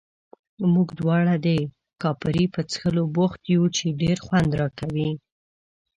موږ 0.73 0.87
دواړه 0.99 1.33
د 1.45 1.47
کاپري 2.01 2.45
په 2.53 2.61
څښلو 2.71 3.03
بوخت 3.15 3.41
یو، 3.55 3.63
چې 3.75 3.97
ډېر 4.01 4.17
خوند 4.25 4.51
راکوي. 4.61 5.11